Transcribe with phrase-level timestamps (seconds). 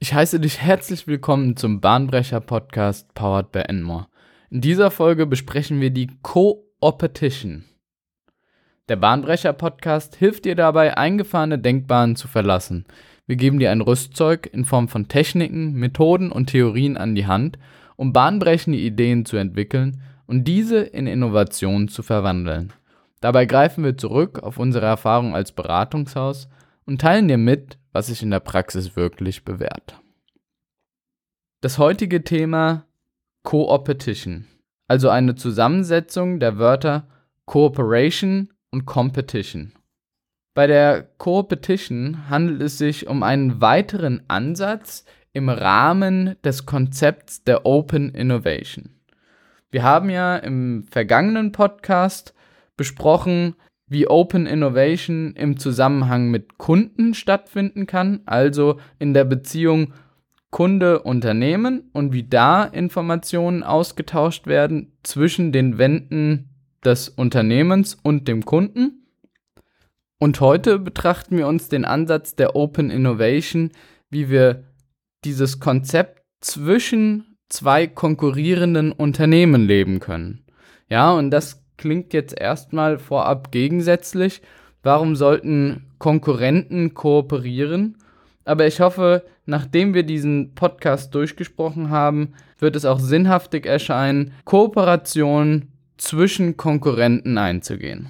[0.00, 4.06] Ich heiße dich herzlich willkommen zum Bahnbrecher Podcast Powered by Enmore.
[4.48, 7.64] In dieser Folge besprechen wir die Co-Opetition.
[8.88, 12.86] Der Bahnbrecher Podcast hilft dir dabei, eingefahrene Denkbahnen zu verlassen.
[13.26, 17.58] Wir geben dir ein Rüstzeug in Form von Techniken, Methoden und Theorien an die Hand,
[17.96, 22.72] um bahnbrechende Ideen zu entwickeln und diese in Innovationen zu verwandeln.
[23.20, 26.48] Dabei greifen wir zurück auf unsere Erfahrung als Beratungshaus
[26.86, 30.00] und teilen dir mit, was sich in der Praxis wirklich bewährt.
[31.60, 32.86] Das heutige Thema
[33.42, 34.46] Co-Opetition,
[34.86, 37.08] also eine Zusammensetzung der Wörter
[37.46, 39.72] Cooperation und Competition.
[40.54, 47.64] Bei der Co-Opetition handelt es sich um einen weiteren Ansatz im Rahmen des Konzepts der
[47.64, 48.90] Open Innovation.
[49.70, 52.34] Wir haben ja im vergangenen Podcast
[52.76, 53.54] besprochen,
[53.88, 59.92] wie Open Innovation im Zusammenhang mit Kunden stattfinden kann, also in der Beziehung
[60.50, 66.48] Kunde-Unternehmen und wie da Informationen ausgetauscht werden zwischen den Wänden
[66.84, 69.06] des Unternehmens und dem Kunden.
[70.18, 73.70] Und heute betrachten wir uns den Ansatz der Open Innovation,
[74.10, 74.64] wie wir
[75.24, 80.44] dieses Konzept zwischen zwei konkurrierenden Unternehmen leben können.
[80.88, 84.42] Ja, und das klingt jetzt erstmal vorab gegensätzlich.
[84.82, 87.96] Warum sollten Konkurrenten kooperieren?
[88.44, 95.68] Aber ich hoffe, nachdem wir diesen Podcast durchgesprochen haben, wird es auch sinnhaftig erscheinen, Kooperation
[95.96, 98.08] zwischen Konkurrenten einzugehen.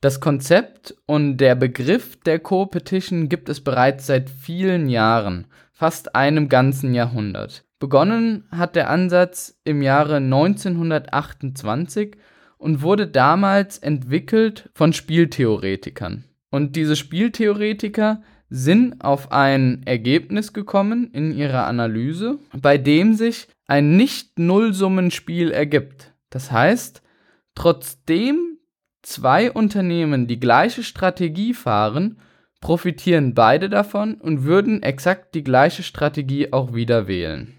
[0.00, 6.48] Das Konzept und der Begriff der Co-Petition gibt es bereits seit vielen Jahren, fast einem
[6.48, 7.64] ganzen Jahrhundert.
[7.78, 12.16] Begonnen hat der Ansatz im Jahre 1928
[12.60, 16.24] und wurde damals entwickelt von Spieltheoretikern.
[16.50, 23.96] Und diese Spieltheoretiker sind auf ein Ergebnis gekommen in ihrer Analyse, bei dem sich ein
[23.96, 26.12] Nicht-Nullsummenspiel ergibt.
[26.28, 27.02] Das heißt,
[27.54, 28.58] trotzdem
[29.02, 32.18] zwei Unternehmen die gleiche Strategie fahren,
[32.60, 37.54] profitieren beide davon und würden exakt die gleiche Strategie auch wieder wählen.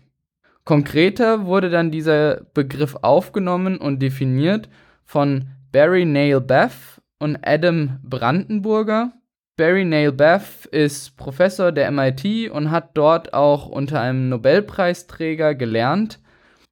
[0.64, 4.70] Konkreter wurde dann dieser Begriff aufgenommen und definiert
[5.12, 9.12] von Barry Nail Beff und Adam Brandenburger.
[9.58, 16.20] Barry Nail Beff ist Professor der MIT und hat dort auch unter einem Nobelpreisträger gelernt.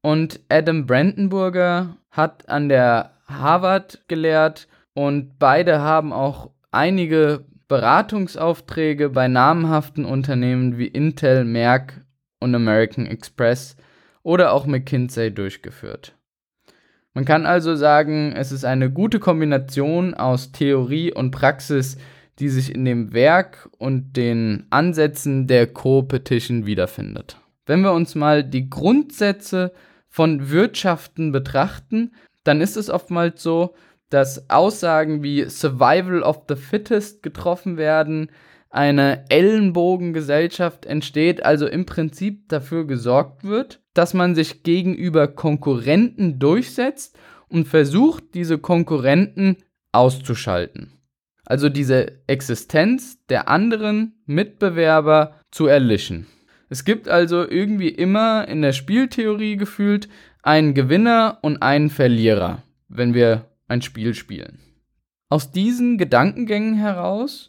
[0.02, 9.28] Und Adam Brandenburger hat an der Harvard gelehrt und beide haben auch einige Beratungsaufträge bei
[9.28, 12.06] namhaften Unternehmen wie Intel, Merck
[12.40, 13.76] und American Express
[14.24, 16.16] oder auch McKinsey durchgeführt.
[17.14, 21.98] Man kann also sagen, es ist eine gute Kombination aus Theorie und Praxis,
[22.40, 27.38] die sich in dem Werk und den Ansätzen der Co-Petition wiederfindet.
[27.66, 29.74] Wenn wir uns mal die Grundsätze
[30.08, 33.76] von Wirtschaften betrachten, dann ist es oftmals so,
[34.10, 38.32] dass Aussagen wie Survival of the Fittest getroffen werden,
[38.70, 47.18] eine Ellenbogengesellschaft entsteht, also im Prinzip dafür gesorgt wird, dass man sich gegenüber Konkurrenten durchsetzt
[47.48, 49.58] und versucht, diese Konkurrenten
[49.92, 50.94] auszuschalten.
[51.46, 56.28] Also diese Existenz der anderen Mitbewerber zu erlischen.
[56.70, 60.08] Es gibt also irgendwie immer in der Spieltheorie gefühlt
[60.44, 64.60] einen Gewinner und einen Verlierer, wenn wir ein Spiel spielen.
[65.30, 67.49] Aus diesen Gedankengängen heraus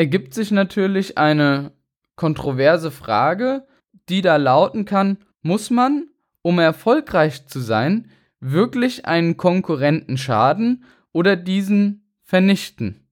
[0.00, 1.72] ergibt sich natürlich eine
[2.16, 3.66] kontroverse Frage,
[4.08, 6.08] die da lauten kann, muss man,
[6.40, 13.06] um erfolgreich zu sein, wirklich einen Konkurrenten schaden oder diesen vernichten?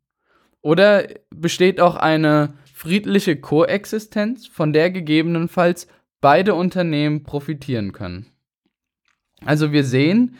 [0.62, 5.88] Oder besteht auch eine friedliche Koexistenz, von der gegebenenfalls
[6.22, 8.32] beide Unternehmen profitieren können?
[9.44, 10.36] Also wir sehen,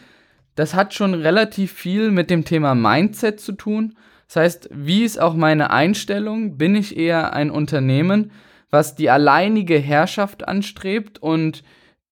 [0.55, 3.95] das hat schon relativ viel mit dem Thema Mindset zu tun,
[4.29, 6.55] das heißt, wie ist auch meine Einstellung?
[6.59, 8.31] Bin ich eher ein Unternehmen,
[8.69, 11.63] was die alleinige Herrschaft anstrebt und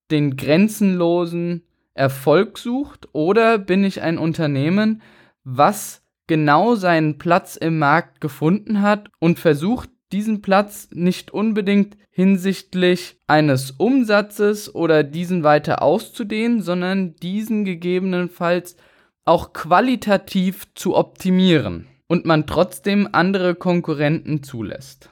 [0.10, 1.62] den grenzenlosen
[1.94, 3.08] Erfolg sucht?
[3.14, 5.04] Oder bin ich ein Unternehmen,
[5.44, 13.20] was genau seinen Platz im Markt gefunden hat und versucht, diesen Platz nicht unbedingt hinsichtlich
[13.28, 18.75] eines Umsatzes oder diesen weiter auszudehnen, sondern diesen gegebenenfalls
[19.24, 25.09] auch qualitativ zu optimieren und man trotzdem andere Konkurrenten zulässt.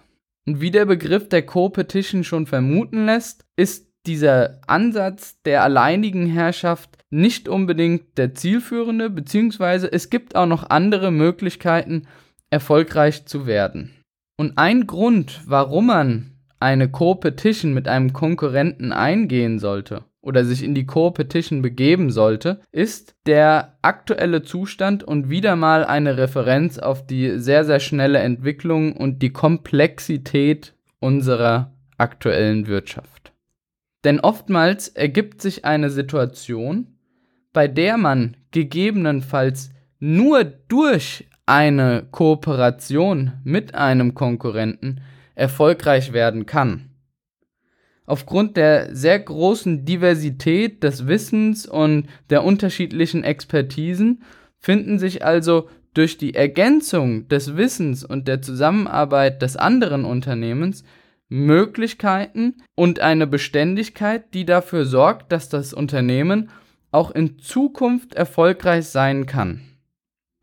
[0.47, 6.97] Und wie der Begriff der Co-Petition schon vermuten lässt, ist dieser Ansatz der alleinigen Herrschaft
[7.09, 12.07] nicht unbedingt der zielführende, beziehungsweise es gibt auch noch andere Möglichkeiten,
[12.51, 13.95] erfolgreich zu werden.
[14.37, 20.73] Und ein Grund, warum man eine Co-Petition mit einem Konkurrenten eingehen sollte oder sich in
[20.73, 27.37] die Co-Petition begeben sollte, ist der aktuelle Zustand und wieder mal eine Referenz auf die
[27.39, 33.33] sehr, sehr schnelle Entwicklung und die Komplexität unserer aktuellen Wirtschaft.
[34.03, 36.97] Denn oftmals ergibt sich eine Situation,
[37.53, 45.01] bei der man gegebenenfalls nur durch eine Kooperation mit einem Konkurrenten
[45.35, 46.94] erfolgreich werden kann.
[48.05, 54.23] Aufgrund der sehr großen Diversität des Wissens und der unterschiedlichen Expertisen
[54.59, 60.83] finden sich also durch die Ergänzung des Wissens und der Zusammenarbeit des anderen Unternehmens
[61.29, 66.49] Möglichkeiten und eine Beständigkeit, die dafür sorgt, dass das Unternehmen
[66.91, 69.61] auch in Zukunft erfolgreich sein kann.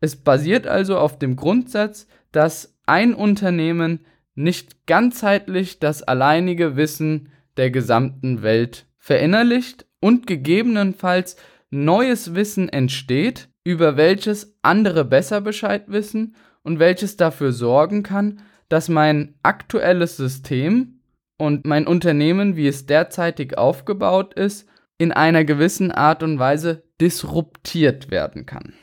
[0.01, 4.05] Es basiert also auf dem Grundsatz, dass ein Unternehmen
[4.35, 11.35] nicht ganzheitlich das alleinige Wissen der gesamten Welt verinnerlicht und gegebenenfalls
[11.69, 18.89] neues Wissen entsteht, über welches andere besser Bescheid wissen und welches dafür sorgen kann, dass
[18.89, 20.99] mein aktuelles System
[21.37, 24.67] und mein Unternehmen, wie es derzeitig aufgebaut ist,
[24.97, 28.73] in einer gewissen Art und Weise disruptiert werden kann.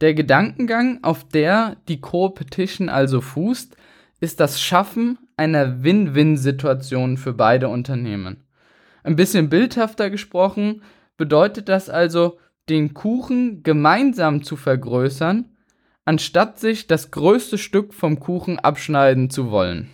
[0.00, 3.76] Der Gedankengang, auf der die Co-Petition also fußt,
[4.20, 8.44] ist das Schaffen einer Win-Win-Situation für beide Unternehmen.
[9.02, 10.82] Ein bisschen bildhafter gesprochen
[11.16, 12.38] bedeutet das also,
[12.68, 15.50] den Kuchen gemeinsam zu vergrößern,
[16.04, 19.90] anstatt sich das größte Stück vom Kuchen abschneiden zu wollen.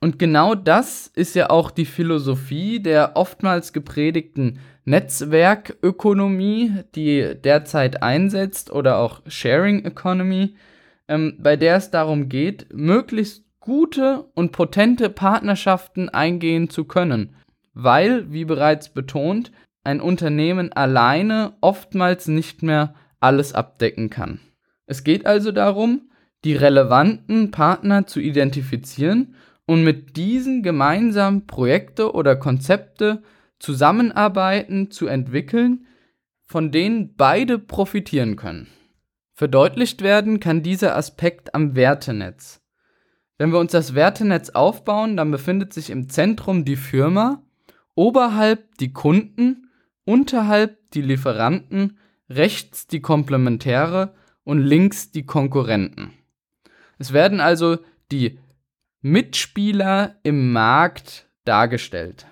[0.00, 8.72] Und genau das ist ja auch die Philosophie der oftmals gepredigten Netzwerkökonomie, die derzeit einsetzt,
[8.72, 10.56] oder auch Sharing Economy,
[11.06, 17.36] ähm, bei der es darum geht, möglichst gute und potente Partnerschaften eingehen zu können,
[17.72, 19.52] weil, wie bereits betont,
[19.84, 24.40] ein Unternehmen alleine oftmals nicht mehr alles abdecken kann.
[24.86, 26.10] Es geht also darum,
[26.42, 29.36] die relevanten Partner zu identifizieren
[29.66, 33.22] und mit diesen gemeinsam Projekte oder Konzepte
[33.60, 35.86] Zusammenarbeiten zu entwickeln,
[36.44, 38.66] von denen beide profitieren können.
[39.32, 42.59] Verdeutlicht werden kann dieser Aspekt am Wertenetz.
[43.40, 47.42] Wenn wir uns das Wertenetz aufbauen, dann befindet sich im Zentrum die Firma,
[47.94, 49.70] oberhalb die Kunden,
[50.04, 51.96] unterhalb die Lieferanten,
[52.28, 54.12] rechts die Komplementäre
[54.44, 56.12] und links die Konkurrenten.
[56.98, 57.78] Es werden also
[58.12, 58.38] die
[59.00, 62.26] Mitspieler im Markt dargestellt.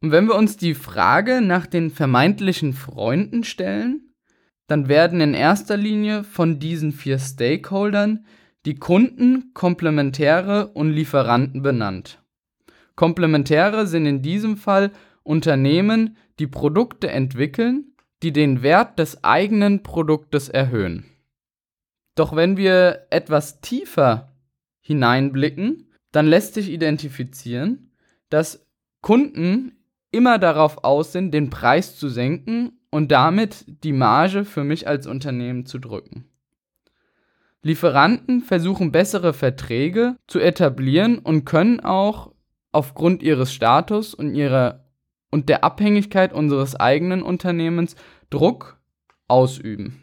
[0.00, 4.14] Und wenn wir uns die Frage nach den vermeintlichen Freunden stellen,
[4.66, 8.24] dann werden in erster Linie von diesen vier Stakeholdern
[8.66, 12.20] die Kunden, Komplementäre und Lieferanten benannt.
[12.96, 14.90] Komplementäre sind in diesem Fall
[15.22, 17.92] Unternehmen, die Produkte entwickeln,
[18.22, 21.04] die den Wert des eigenen Produktes erhöhen.
[22.16, 24.32] Doch wenn wir etwas tiefer
[24.80, 27.92] hineinblicken, dann lässt sich identifizieren,
[28.30, 28.66] dass
[29.00, 29.72] Kunden
[30.10, 35.06] immer darauf aus sind, den Preis zu senken und damit die Marge für mich als
[35.06, 36.24] Unternehmen zu drücken.
[37.66, 42.32] Lieferanten versuchen bessere Verträge zu etablieren und können auch
[42.70, 44.84] aufgrund ihres Status und ihrer
[45.32, 47.96] und der Abhängigkeit unseres eigenen Unternehmens
[48.30, 48.78] Druck
[49.26, 50.00] ausüben.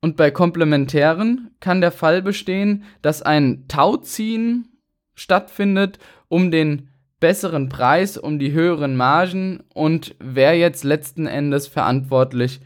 [0.00, 4.80] Und bei Komplementären kann der Fall bestehen, dass ein Tauziehen
[5.14, 6.88] stattfindet, um den
[7.20, 12.60] besseren Preis, um die höheren Margen und wer jetzt letzten Endes verantwortlich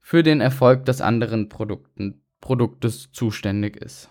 [0.00, 4.10] für den Erfolg des anderen Produkten, Produktes zuständig ist.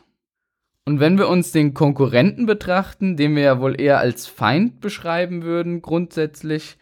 [0.85, 5.43] Und wenn wir uns den Konkurrenten betrachten, den wir ja wohl eher als Feind beschreiben
[5.43, 6.77] würden, grundsätzlich,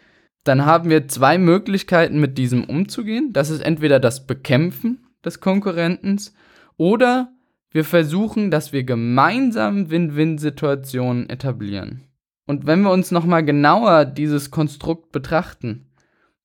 [0.45, 3.33] dann haben wir zwei Möglichkeiten, mit diesem umzugehen.
[3.33, 6.33] Das ist entweder das Bekämpfen des Konkurrentens
[6.77, 7.33] oder
[7.71, 12.05] wir versuchen, dass wir gemeinsam Win-Win-Situationen etablieren.
[12.47, 15.91] Und wenn wir uns nochmal genauer dieses Konstrukt betrachten,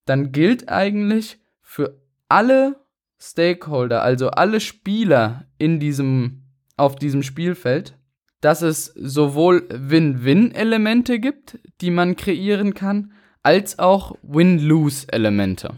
[0.05, 2.84] dann gilt eigentlich für alle
[3.19, 6.43] Stakeholder, also alle Spieler in diesem,
[6.77, 7.97] auf diesem Spielfeld,
[8.41, 15.75] dass es sowohl Win-Win-Elemente gibt, die man kreieren kann, als auch Win-Lose-Elemente.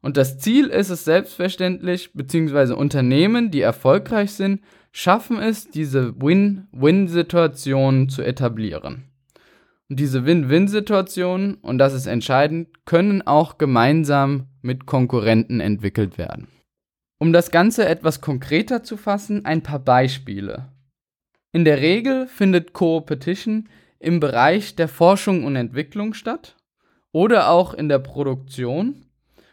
[0.00, 4.60] Und das Ziel ist es selbstverständlich, beziehungsweise Unternehmen, die erfolgreich sind,
[4.92, 9.04] schaffen es, diese Win-Win-Situation zu etablieren.
[9.88, 16.48] Und diese Win-Win-Situationen, und das ist entscheidend, können auch gemeinsam mit Konkurrenten entwickelt werden.
[17.18, 20.72] Um das Ganze etwas konkreter zu fassen, ein paar Beispiele.
[21.52, 23.68] In der Regel findet Co-Petition
[24.00, 26.56] im Bereich der Forschung und Entwicklung statt
[27.12, 29.06] oder auch in der Produktion.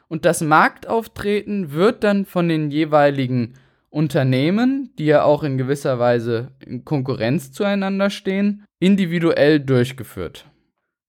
[0.07, 3.53] Und das Marktauftreten wird dann von den jeweiligen
[3.89, 10.45] Unternehmen, die ja auch in gewisser Weise in Konkurrenz zueinander stehen, individuell durchgeführt.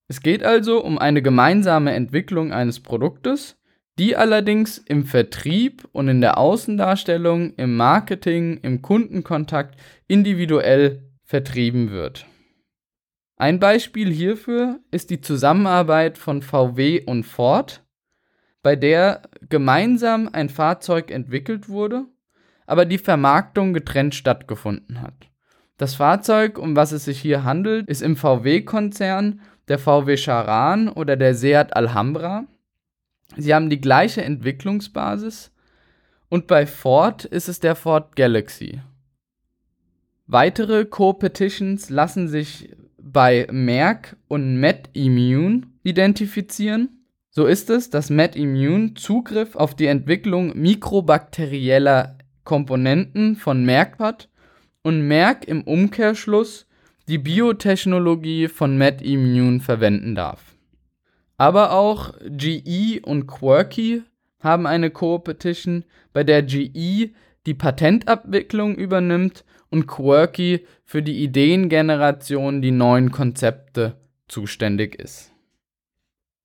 [0.08, 3.56] Es geht also um eine gemeinsame Entwicklung eines Produktes,
[3.98, 12.26] die allerdings im Vertrieb und in der Außendarstellung, im Marketing, im Kundenkontakt individuell vertrieben wird.
[13.36, 17.82] Ein Beispiel hierfür ist die Zusammenarbeit von VW und Ford,
[18.62, 22.06] bei der gemeinsam ein Fahrzeug entwickelt wurde,
[22.66, 25.28] aber die Vermarktung getrennt stattgefunden hat.
[25.78, 31.16] Das Fahrzeug, um was es sich hier handelt, ist im VW-Konzern der VW Charan oder
[31.16, 32.44] der Seat Alhambra.
[33.36, 35.52] Sie haben die gleiche Entwicklungsbasis
[36.28, 38.80] und bei Ford ist es der Ford Galaxy.
[40.26, 47.06] Weitere Co-Petitions lassen sich bei Merck und MedImmune identifizieren.
[47.30, 54.28] So ist es, dass MedImmune Zugriff auf die Entwicklung mikrobakterieller Komponenten von Merck hat
[54.82, 56.66] und Merck im Umkehrschluss
[57.08, 60.51] die Biotechnologie von MedImmune verwenden darf.
[61.42, 64.04] Aber auch GE und Quirky
[64.38, 67.10] haben eine Co-Petition, bei der GE
[67.46, 73.96] die Patentabwicklung übernimmt und Quirky für die Ideengeneration, die neuen Konzepte
[74.28, 75.32] zuständig ist.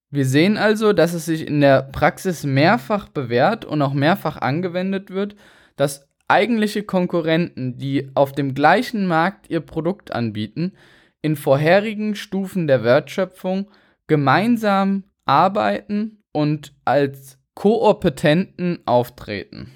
[0.09, 5.11] Wir sehen also, dass es sich in der Praxis mehrfach bewährt und auch mehrfach angewendet
[5.11, 5.35] wird,
[5.75, 10.73] dass eigentliche Konkurrenten, die auf dem gleichen Markt ihr Produkt anbieten,
[11.21, 13.67] in vorherigen Stufen der Wertschöpfung
[14.07, 19.71] gemeinsam arbeiten und als Koopetenten auftreten.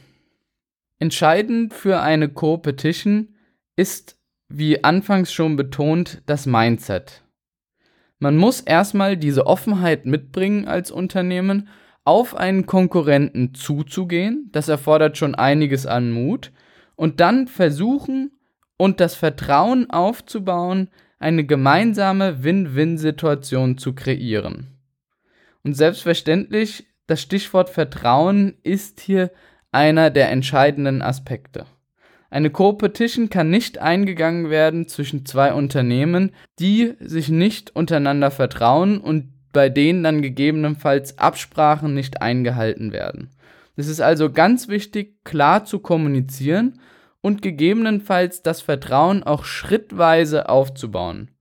[0.99, 3.35] Entscheidend für eine Co-Petition
[3.75, 4.17] ist,
[4.49, 7.23] wie anfangs schon betont, das Mindset.
[8.19, 11.69] Man muss erstmal diese Offenheit mitbringen als Unternehmen
[12.03, 14.49] auf einen Konkurrenten zuzugehen.
[14.51, 16.51] Das erfordert schon einiges an Mut.
[16.95, 18.31] Und dann versuchen
[18.77, 20.89] und das Vertrauen aufzubauen,
[21.21, 24.67] eine gemeinsame Win-Win-Situation zu kreieren.
[25.63, 29.31] Und selbstverständlich, das Stichwort Vertrauen ist hier
[29.71, 31.65] einer der entscheidenden Aspekte.
[32.31, 39.31] Eine Co-Petition kann nicht eingegangen werden zwischen zwei Unternehmen, die sich nicht untereinander vertrauen und
[39.53, 43.29] bei denen dann gegebenenfalls Absprachen nicht eingehalten werden.
[43.75, 46.79] Es ist also ganz wichtig, klar zu kommunizieren
[47.21, 51.31] und gegebenenfalls das Vertrauen auch schrittweise aufzubauen.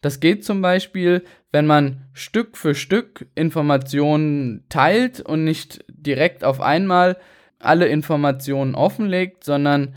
[0.00, 6.60] Das geht zum Beispiel, wenn man Stück für Stück Informationen teilt und nicht direkt auf
[6.60, 7.18] einmal
[7.58, 9.94] alle Informationen offenlegt, sondern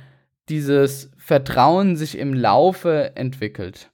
[0.50, 3.92] dieses Vertrauen sich im Laufe entwickelt.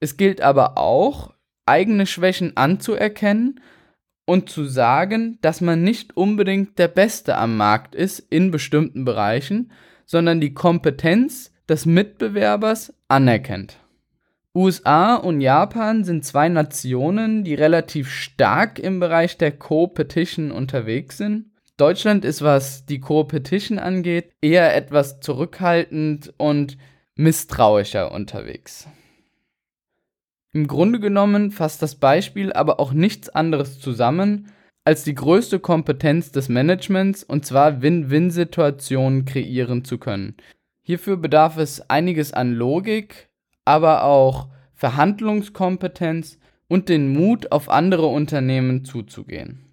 [0.00, 1.34] Es gilt aber auch,
[1.66, 3.60] eigene Schwächen anzuerkennen
[4.26, 9.72] und zu sagen, dass man nicht unbedingt der Beste am Markt ist in bestimmten Bereichen,
[10.08, 13.76] sondern die Kompetenz des Mitbewerbers anerkennt.
[14.54, 21.50] USA und Japan sind zwei Nationen, die relativ stark im Bereich der Co-Petition unterwegs sind.
[21.76, 26.78] Deutschland ist, was die Co-Petition angeht, eher etwas zurückhaltend und
[27.14, 28.88] misstrauischer unterwegs.
[30.52, 34.50] Im Grunde genommen fasst das Beispiel aber auch nichts anderes zusammen,
[34.88, 40.34] als die größte Kompetenz des Managements, und zwar Win-Win-Situationen kreieren zu können.
[40.80, 43.28] Hierfür bedarf es einiges an Logik,
[43.66, 49.66] aber auch Verhandlungskompetenz und den Mut, auf andere Unternehmen zuzugehen.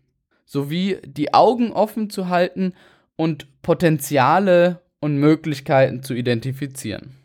[0.43, 2.73] Sowie die Augen offen zu halten
[3.15, 7.15] und Potenziale und Möglichkeiten zu identifizieren.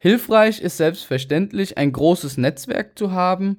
[0.00, 3.58] Hilfreich ist selbstverständlich ein großes Netzwerk zu haben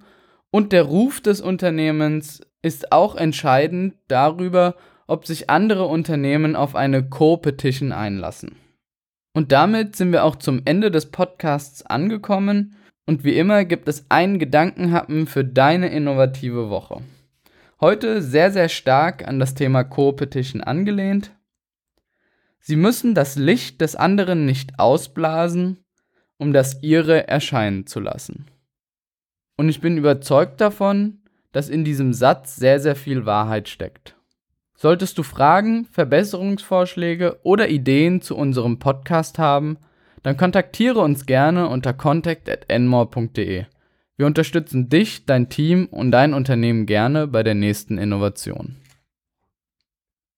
[0.52, 7.08] und der Ruf des Unternehmens ist auch entscheidend darüber, ob sich andere Unternehmen auf eine
[7.08, 8.56] Co-Petition einlassen.
[9.34, 14.08] Und damit sind wir auch zum Ende des Podcasts angekommen und wie immer gibt es
[14.10, 17.04] einen Gedankenhappen für deine innovative Woche.
[17.80, 21.36] Heute sehr, sehr stark an das Thema Co-Petition angelehnt.
[22.60, 25.84] Sie müssen das Licht des anderen nicht ausblasen,
[26.38, 28.48] um das ihre erscheinen zu lassen.
[29.56, 31.22] Und ich bin überzeugt davon,
[31.56, 34.18] dass in diesem Satz sehr, sehr viel Wahrheit steckt.
[34.76, 39.78] Solltest du Fragen, Verbesserungsvorschläge oder Ideen zu unserem Podcast haben,
[40.22, 43.68] dann kontaktiere uns gerne unter contact@enmore.de.
[44.18, 48.76] Wir unterstützen dich, dein Team und dein Unternehmen gerne bei der nächsten Innovation.